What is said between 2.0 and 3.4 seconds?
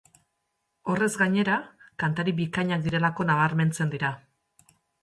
kantari bikainak direlako